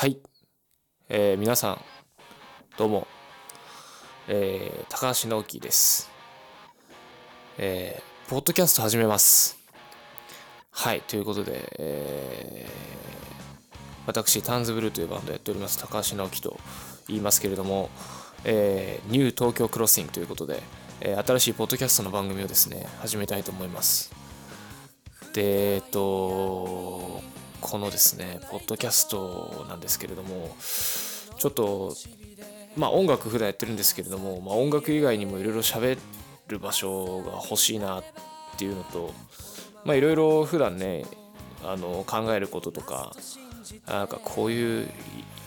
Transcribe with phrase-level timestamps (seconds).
[0.00, 0.16] はい、
[1.08, 1.80] えー、皆さん
[2.76, 3.08] どうも、
[4.28, 6.08] えー、高橋直樹です、
[7.58, 9.58] えー、ポッドキャスト始めます。
[10.70, 11.00] はい。
[11.00, 13.76] ということで、えー、
[14.06, 16.60] 私タンズブルーというバンドやっております高橋直樹と
[17.08, 17.90] 言いますけれども、
[18.44, 20.62] えー、ニュー東京クロッシングということで、
[21.00, 24.12] えー、新しいポッドキャストの番組をですね始めたいと思います。
[25.34, 27.20] でえっと
[27.60, 30.54] このですねポッドキャストなんですけれども
[31.38, 31.94] ちょっと
[32.76, 35.98] まあ音楽普段やってるんですけれども、まあ、音楽以外にもいろいろ喋
[36.48, 38.04] る場所が欲しいなっ
[38.56, 39.12] ていうのと
[39.84, 41.04] まあいろいろ普段ね
[41.64, 43.12] あの考えることとか
[43.86, 44.88] なんかこういう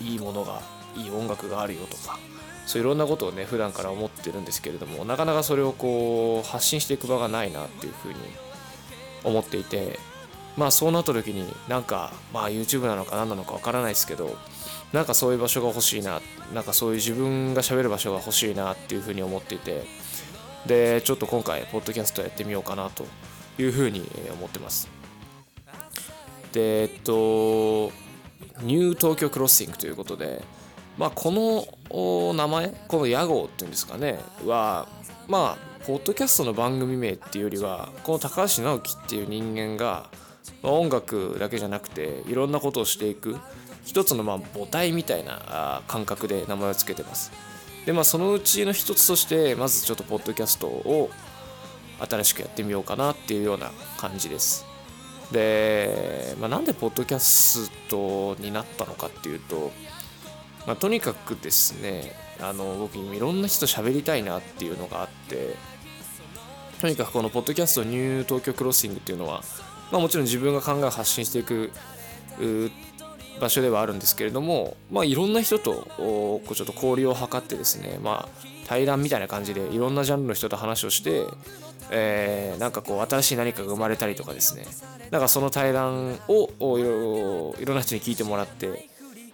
[0.02, 0.62] いいものが
[0.96, 2.20] いい音楽があるよとか
[2.66, 8.16] そういろんなことをね普段から思ってるんですけれどもなかなかそれをこう発信していく場がないなっていうふうに
[9.24, 10.00] 思っていて
[10.58, 14.36] まあそうなった時になんかまあ YouTube なのか何なのかわからないですけど
[14.94, 16.21] なんかそういう場所が欲しいな
[16.54, 19.84] なんかそういう自分がしゃべる場所が欲しいなっていうふうに思っていて
[20.66, 23.05] でちょっと今回ポッドキャストやってみようかなと
[23.57, 24.90] いうふうに思ってます。
[26.52, 27.91] でえっと
[28.62, 30.44] ニュー東京クロッシングということで
[30.98, 31.32] まあこ
[31.90, 34.88] の名前この屋号っていうんですかねは
[35.27, 40.10] まあポッドキャストの番組名っていうよりはこの高橋直樹っていう人間が
[40.63, 43.38] 音楽だけじゃなくていろんなことをしていく
[43.85, 47.32] 一つのまあ母体みたいな感覚で名前を付けてます。
[47.85, 51.10] でまあそのうちの一つとしてまずちょっとポッドキャストを
[51.99, 54.66] 新しくやってみようかなっていうような感じです。
[55.32, 59.72] で、まあ、なんでポッドキャストになったのかっていうと、
[60.68, 65.56] まあ、とにかくですねあの僕いろんな人と喋りたいなっていうのがあって
[66.81, 69.44] とにかくこのポッドキャストニュー東京クロッシングっていうのは
[69.92, 71.72] まあ、もちろん自分が考えを発信していく
[73.40, 81.25] 場所ではあるんですけれども、まあ、いろんな人とこうちょっと交流を図ってですね、まあ、対談みたいな感じでいろんなジャンルの人と話をして、
[81.91, 84.66] えー、なんかこう新しい何かが生まれたりとかですね。
[85.09, 86.50] なんかその対談を
[86.80, 88.88] いろいろんな人に聞いてもらって、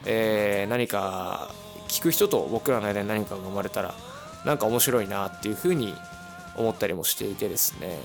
[0.06, 1.52] えー、何か
[1.88, 3.94] 聞く人と僕らの間に何かが生まれたら
[4.44, 5.94] なんか面白いなっていうふうに
[6.56, 8.00] 思ったりもしていてですね。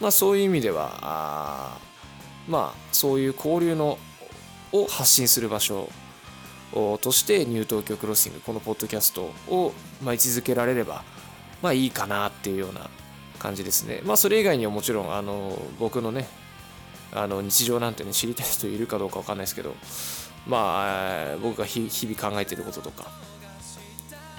[0.00, 1.78] まあそういう意味では
[2.48, 3.98] まあそういう交流の
[4.72, 5.88] を発信する場所
[7.00, 9.72] としてニュー東京クロッシングこのポッドキャストを、
[10.02, 11.02] まあ、位置づけられれば
[11.62, 12.90] まあいいかなっていうような
[13.38, 14.00] 感じですね。
[14.04, 16.26] まあそれ以外にはもちろんあの僕のね
[17.12, 19.74] あの日常なんてね知りたい人いるかどうかわかんないですけど
[20.46, 23.10] まあ僕が日々考えてることとか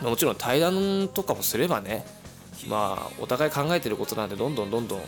[0.02, 2.06] もちろん対談とかもすればね
[2.68, 5.02] まあお互い考えてることなんでどんどんどんどん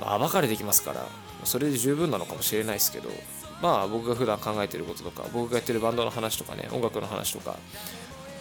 [0.00, 1.06] まあ、暴かれてきますから
[1.44, 3.08] それで十分なのかもしれないですけど
[3.62, 7.56] まあ僕が普段考えてることとか僕がやってるバンドの話とかね音楽の話とか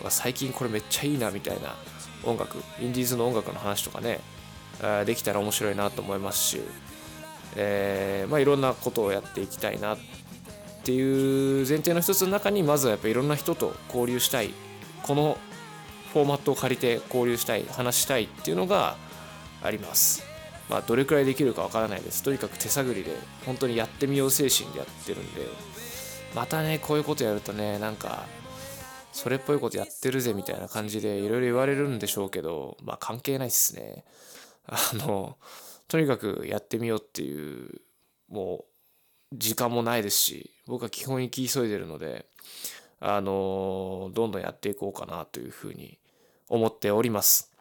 [0.09, 1.75] 最近これめっちゃいいなみたいな
[2.23, 4.19] 音楽インディーズの音楽の話とかね
[5.05, 6.61] できたら面白いなと思いますし、
[7.55, 9.97] えー、まあいろんなことをやっていきたいなっ
[10.83, 14.53] ていう前提の一つの中にまずはやっぱいろんな人と交流したい。
[15.03, 15.37] この
[16.13, 18.95] フォーマットを借りて交流したい話したいっていうのが
[19.63, 20.28] あります。
[20.69, 22.21] まあ、どれくらいできるかわからないです。
[22.21, 23.11] とにかく手探りで、
[23.45, 25.41] 本当にやってみよう精神でやってるんで、
[26.35, 28.25] またね、こういうことやるとね、なんか、
[29.11, 34.05] それっぽいことやってるぜみたいな感じでいろいろ言われるんでしょうけど、まあ関係ないっすね。
[34.67, 35.37] あの、
[35.87, 37.81] とにかくやってみようっていう、
[38.29, 38.65] も
[39.31, 42.27] う、時間もないですし、僕は基本行き急いでるので、
[42.99, 45.97] あの、どんどんやっていこうかなというふうに
[46.47, 47.51] 思っております。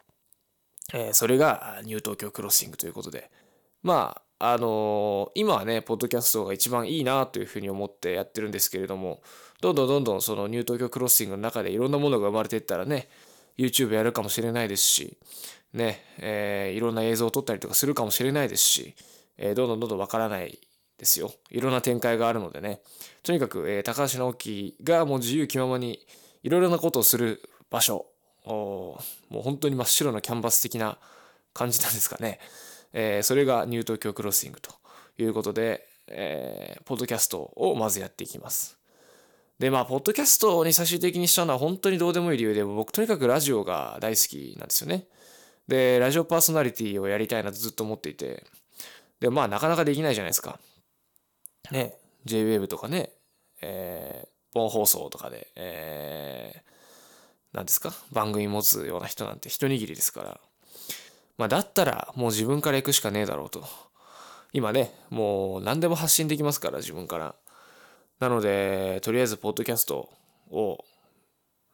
[0.93, 3.29] えー、それがニュー東京クロッシングということで、
[3.83, 9.21] まあ、あのー、今はね、ポッドキャストが一番いいなというふうに思ってやってるんですけれども、
[9.61, 13.09] どんどんどんどんそのニュー東京クロッシングの中でいろんなものが生まれていったらね、
[13.57, 15.17] YouTube やるかもしれないですし、
[15.73, 18.95] ね、えー、いろんな映像を撮ったりとかするかもしれないですし、
[19.37, 20.59] えー、どんどんどんどんわからない
[20.97, 21.31] ですよ。
[21.49, 22.81] いろんな展開があるのでね、
[23.23, 25.99] とにかく、えー、高橋直樹がもう自由気ままに
[26.43, 28.05] いろいろなことをする場所
[28.49, 28.99] も
[29.31, 30.97] う本当に真っ白なキャンバス的な
[31.53, 32.39] 感じなんですかね。
[32.93, 34.71] えー、それがニュー東京クロッシングと
[35.17, 38.77] いうことで、えー、ポッドキャストをまずやっていきます。
[39.59, 45.05] で、まあ、ポッドキャストに最終的にしたのは本当にどうでもいい理由で、僕とにかくラジオが大好きなんですよね。
[45.67, 48.45] で、ラジオパーソナリティをやりたいなとずっと思っていて、
[49.19, 50.59] で、まあ、なかなかできないじゃないですか。
[51.71, 53.11] ね、JWAVE とかね、
[53.61, 56.61] えー、本放送とかで、えー、
[57.53, 57.93] 何ですか？
[58.11, 60.39] 番組持つような人なんて一握りですから。
[61.37, 63.63] まあだったらもう自分から行くしかねえだろうと。
[64.51, 67.35] 今ね、もう何でも発信できますから自分から。
[68.19, 70.09] なので、とりあえず、ポッドキャスト
[70.51, 70.83] を、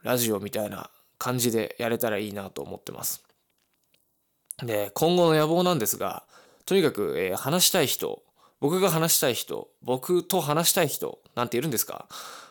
[0.04, 3.24] ラジオみたいな感じでやれたらいいなと思ってます。
[4.62, 6.24] で、今後の野望なんですが、
[6.66, 8.22] とにかく、えー、話したい人、
[8.60, 12.08] 僕が話したい人、僕と話したい人、なんているんですか？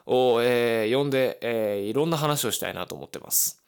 [0.07, 3.63] を、えー、呼んで、えー、いろんな話をしたいなと思ってます。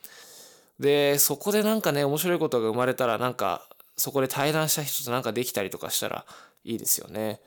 [0.78, 6.26] で、そこでなんかね、面白いことが生まれたら、なんか、そこで対談した人となんかできたりとかしたら
[6.64, 7.40] いいですよね。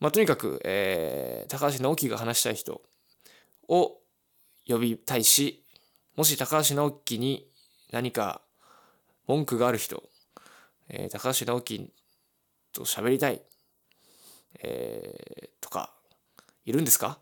[0.00, 2.80] まあ、とにかく、えー、高橋直樹が話したい人
[3.68, 3.98] を
[4.66, 5.62] 呼びたいし、
[6.16, 7.46] もし高橋直樹に
[7.90, 8.40] 何か
[9.26, 10.02] 文句がある人、
[10.88, 11.92] えー、高橋直樹
[12.72, 13.42] と喋りたい、
[14.62, 15.92] えー、とか、
[16.64, 17.18] いるんですか？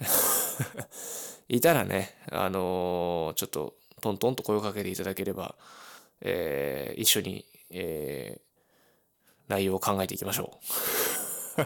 [1.48, 5.56] いたらね、あのー、ちょっとトントンと声をかけていただければ、
[6.20, 8.42] えー、一緒に、えー、
[9.48, 10.58] 内容を考えていきましょ
[11.58, 11.64] う。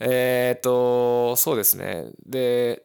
[0.00, 2.06] えっと、そうですね。
[2.24, 2.84] で、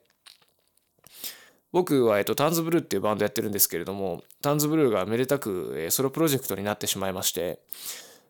[1.71, 7.59] 僕は、えっと、タンズブルーっていうバンドやってるんですけれども、タンズブルーがめでたく、えソロプロジェクトになってしまいまして、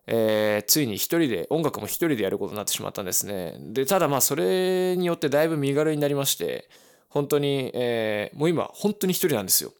[0.06, 3.56] えー、ついに一人で、音楽も一人でやることになってしまったんですね。
[3.60, 6.68] で、ただまあ、それによってだいぶ身軽になりまして、
[7.08, 9.72] 本当に、えー、もう今、本当に一人なんですよ。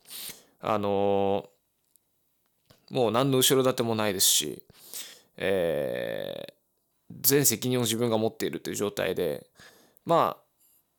[0.61, 4.62] あのー、もう何の後ろ盾もないですし、
[5.37, 6.53] えー、
[7.21, 9.47] 全責任を自分が持っているという状態で、
[10.06, 10.44] まあ、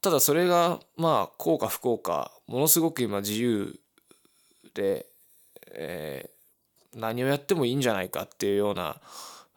[0.01, 3.79] ただそれが、まあ、幸か不幸か、ものすごく今自由
[4.73, 5.07] で、
[5.71, 6.34] えー、
[6.95, 9.01] 何をやってもいいんじゃないかっていうような、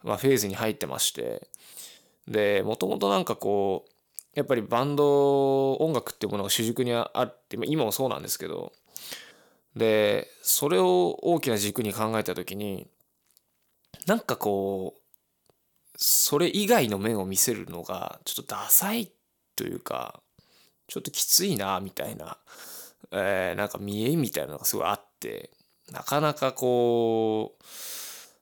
[0.03, 1.47] まあ、フェーズに入ってまして、
[2.27, 3.91] で、もともとなんかこう、
[4.35, 8.73] やっぱりバンド音楽っていうものが主軸にあって、今もそうなんですけど、
[9.75, 12.87] で、それを大きな軸に考えた時に、
[14.05, 14.99] なんかこう、
[15.95, 19.11] それ以外の面を見せるのがちょっとダサい
[19.55, 20.21] というか、
[20.87, 22.37] ちょっときついな、みたいな、
[23.11, 25.51] えー、なんか見えみたいなのがすごいあって、
[25.91, 27.63] なかなかこう、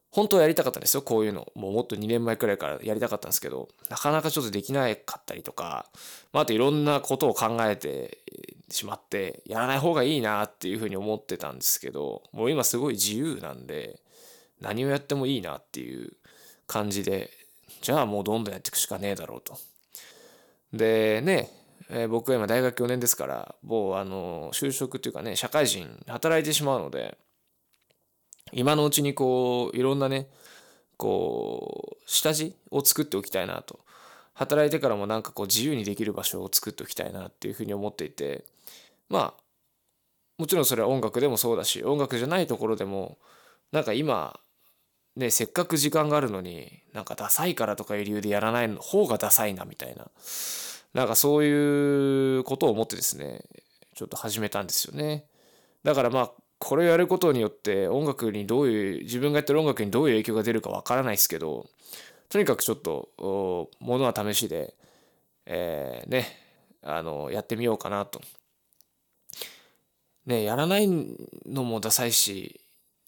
[0.10, 1.52] 本当はやりたかったんですよ、こういうの。
[1.54, 5.86] もうもっと2年前くらいからやりたかったんですけど、なかなかちょっとできなかったりとか、
[6.34, 8.18] まあ、あといろんなことを考えて
[8.72, 14.02] しまって、やらない方がいいなっていうふうに思ってたんですけど、もう今すごい自由なんで、
[14.60, 16.14] 何をやってもいいなっていう
[16.66, 17.30] 感じで、
[17.82, 19.56] じゃあもうどんどんやっていくしかねえだろうと。
[20.74, 21.52] でね、
[21.90, 27.18] えー、僕は今大学4年ですから、もうあの、就職っていうかね、社会人、働いてしまうので、
[28.52, 30.28] 今のうちにこういろんなね
[30.98, 33.80] こう下地を作っておきたいなと。
[34.34, 38.46] 働いてからもなんかこう自由にできる場所を作っておきたいなっていうふうに思っていて。
[39.10, 39.42] まあ
[40.38, 43.18] もちろんそれは音楽でもそうだし音楽じゃないところでも
[43.72, 44.40] なんか今
[45.16, 50.08] ねせっかく時間があるのになんかダサいからとかいう理由でやらない方がダサいなみたいな。
[50.94, 53.42] なんかそういうことを思ってですね
[53.96, 55.26] ちょっと始めたんですよね。
[55.84, 61.68] だからまあこれをやることによって音楽にどういう自分がやってる音楽にどういう影響が出るかわからないですけど
[62.30, 63.10] とにかくちょっと
[63.80, 64.74] ものは試しで、
[65.46, 66.28] えー、ね
[66.84, 68.22] あのやってみようかなと。
[70.26, 70.88] ねやらない
[71.46, 72.60] のもダサいし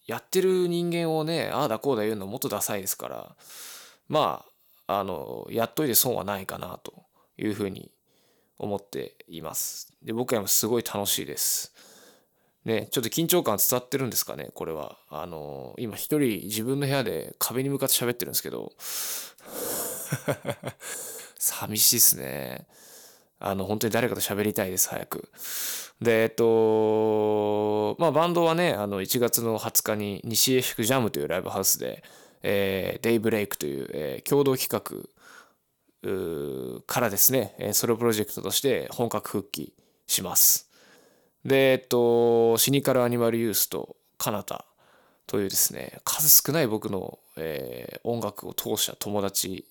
[0.06, 3.36] やってる人間をねああだこうだ言うのもっとダサいですから
[4.08, 4.44] ま
[4.86, 7.04] ああのやっといて損はないかなと
[7.36, 7.90] いうふうに
[8.58, 9.92] 思っています。
[10.02, 11.72] で僕はすごい楽しいです。
[12.64, 14.98] ね、ちょっと緊張感伝わってるんですかね、これは。
[15.08, 18.72] あの、今一人自分の部屋で壁に向かって喋ってるんですけど、
[21.38, 22.66] 寂しいっすね。
[23.38, 25.30] あの、本当に誰かと喋りたいです、早く。
[26.02, 32.04] で、えっと、まあ、バンドはね、あの、1月の20日に西江福ジャムというライブハウスで、
[32.42, 34.80] えー、デイブレイクという、えー、共同企画
[36.86, 39.72] からですね、ソロプロジェクトとして本格復帰
[40.06, 40.69] します。
[41.44, 44.64] で、えっと、シニカルアニマルユースとカナタ
[45.26, 49.64] というですね、数少ない僕の、えー、音楽を通した友達、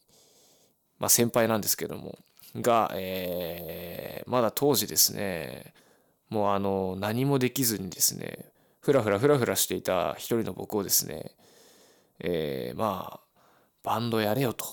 [0.99, 2.17] まあ先輩なんですけども、
[2.55, 5.73] が、えー、まだ当時ですね、
[6.29, 8.45] もうあの、何もできずにですね、
[8.81, 11.31] ふらふらふらふらしていた一人の僕をですね、
[12.19, 13.19] えー、まあ、
[13.83, 14.65] バンドやれよと。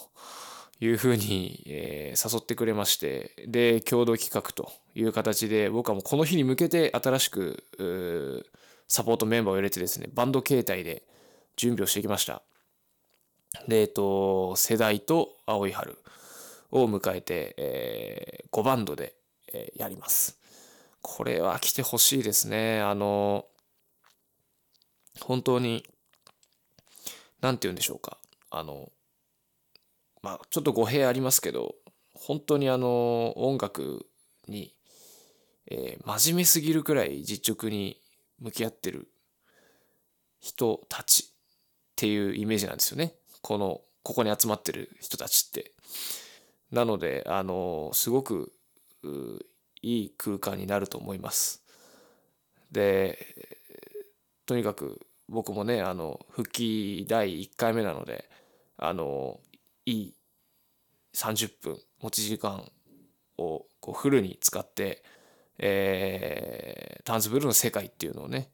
[0.80, 8.46] いうふうに、えー、誘ってくれまして、で、共同企画という形で、僕はもうこの日に向けて新しく、
[8.88, 11.02] サポートメンバーを入れてですね、バンド形態で
[11.56, 12.42] 準備をしてきました。
[13.66, 15.98] で、えっと、世代と青い春
[16.70, 19.14] を迎えて、えー、5バンドで、
[19.52, 20.38] えー、やります。
[21.00, 22.80] これは来てほしいですね。
[22.80, 23.46] あの、
[25.20, 25.84] 本当に、
[27.40, 28.18] なんて言うんでしょうか。
[28.50, 28.90] あの、
[30.26, 31.76] まあ、ちょっと語弊ありますけど、
[32.12, 34.06] 本当にあの、音楽
[34.48, 34.74] に、
[35.70, 38.02] えー、真面目すぎるくらい実直に
[38.40, 39.06] 向き合ってる
[40.40, 41.34] 人たちっ
[41.94, 43.14] ていうイメージなんですよね。
[43.40, 45.70] この、ここに集まってる人たちって。
[46.72, 48.52] なので、あの、すごく
[49.80, 51.62] いい空間になると思います。
[52.72, 53.16] で、
[54.44, 58.28] とにかく僕もね、あの、復帰第1回目なので、
[58.76, 59.40] あの、
[59.86, 60.14] いい
[61.14, 62.70] 30分、持ち時間
[63.38, 65.02] をこうフルに使って、
[65.58, 68.50] えー、タンズブルーの世界っていうのをね、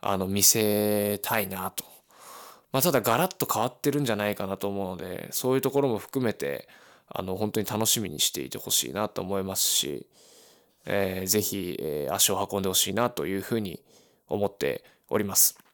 [0.00, 1.84] あの、見せたいなと。
[2.72, 6.68] まあ、ただガラッと変わってるんじゃないかなと思うので、そういうところも含めて、
[7.08, 10.06] あの、本当に楽しみにしていてほしいなと思いますし、
[10.86, 13.80] えー、ぜひ、えー、足を運んでほしいなというふうに
[14.28, 15.65] 思っております。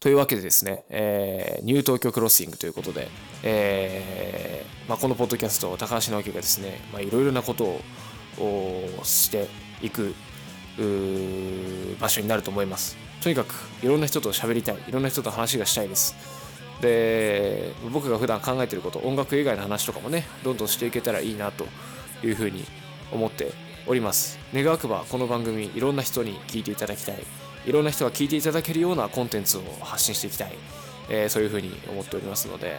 [0.00, 3.08] というわけでですね、えー、ニュー東京クロッシングということで、
[3.42, 7.64] えーまあ、このポッドキャスト、高橋直樹がですね、いろいろなこと
[8.38, 9.46] をして
[9.82, 10.14] いく
[12.00, 12.96] 場所になると思います。
[13.22, 16.16] とにかくいろんな人と喋りたい、いろんな人と話がしたいです。
[16.80, 21.66] で、僕が普段考えていること、音楽以外の話とかもね、どんどんしていけたらいいなと
[22.24, 22.64] いうふうに
[23.12, 23.52] 思って
[23.86, 24.38] おります。
[24.54, 27.49] 願わくばこの番組、いろんな人に聞いていただきたい。
[27.66, 30.52] いろんな人が聞いていただけるようなコンテンツを発信していきたい、
[31.08, 32.78] えー、そういうふうに思っておりますので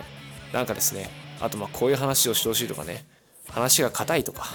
[0.53, 1.09] なんかですね
[1.39, 3.05] あとまあこういう話をしてほしいとかね
[3.49, 4.45] 話が硬いとか、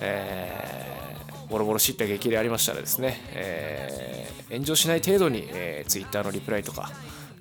[0.00, 6.90] えー、ボロボロ知った激励ありましたらですね、えー、炎上しない程度に、えー、Twitter のリプライとか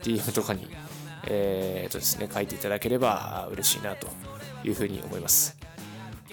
[0.01, 0.67] DM とかに、
[1.27, 4.07] えーとですね、書いていただければ嬉しいなと
[4.65, 5.57] いうふうに思います。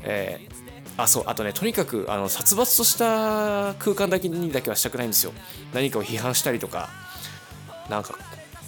[0.02, 5.32] えーあそうあとねとにかくあの殺伐とした空間だけにだけはしたくないんですよ。
[5.72, 6.88] 何かを批判したりとか。
[7.88, 8.16] なんか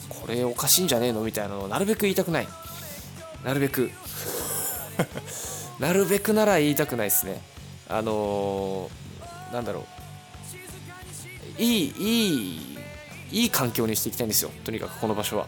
[0.09, 2.49] これおかしいんじゃねえのみたいなのをなるべく言いたくない。
[3.45, 3.91] なるべく。
[5.79, 7.41] なるべくなら言いたくないですね。
[7.89, 9.87] あのー、なんだろ
[11.59, 11.63] う。
[11.63, 12.77] いいい
[13.31, 14.51] いいい環境にしていきたいんですよ。
[14.65, 15.47] とにかくこの場所は。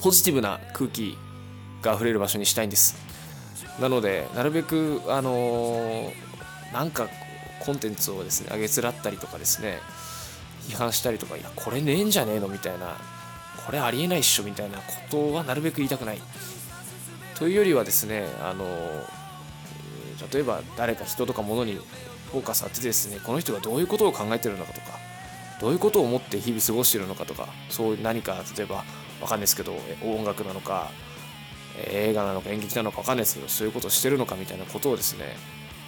[0.00, 1.18] ポジティブな空気
[1.82, 2.96] が溢れる場所にしたいんです。
[3.80, 6.12] なのでなるべくあの、
[6.72, 7.08] なんか
[7.60, 9.78] コンテンツをですね上げつらったりとかですね
[10.68, 12.96] 批判したりとかいやこれねえんじゃねえのみたいな
[13.66, 16.18] これありえないっしょみたいなことはなるべく言いたくない。
[17.38, 18.66] というよりはですねあの、
[20.30, 21.74] 例えば誰か人とか物に
[22.30, 24.98] フォーカス当ててですねこの人がどういうことを考えてるのかとか
[25.60, 28.84] どういうことを思って日々過ごしてるのかとかそういう何か例えば
[29.20, 29.74] わかんないですけど
[30.04, 30.90] 音楽なのか
[31.76, 35.36] 映画なのか演劇なのか分かんないですけどそういうことをしてるのかみたいなことをですね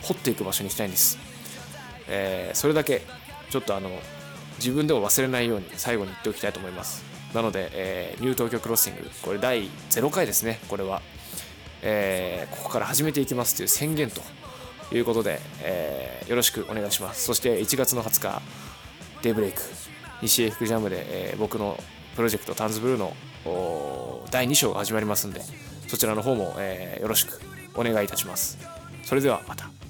[0.02, 1.18] 掘っていく場所にしたいんです、
[2.08, 3.02] えー、それだけ
[3.50, 3.90] ちょっとあの
[4.56, 7.04] 自分でも忘れないように最後に言っておきたいと思います。
[7.34, 11.00] なので、えー、ニュー東京クロッシングこれ第0回ですねこれは、
[11.80, 14.20] えー、ここから始めていきますという宣言と
[14.94, 17.24] いうことで、えー、よろしくお願いします。
[17.24, 18.42] そして1月の20日
[19.22, 19.62] デイブレイク
[20.20, 21.76] 西エフクジャムで、え、僕の
[22.14, 23.12] プロジェクトタンズブルーの
[24.30, 25.40] 第2章が始まりますんで
[25.92, 27.38] そちらの方も、えー、よろしく
[27.74, 28.56] お願いいたします。
[29.04, 29.81] それではまた。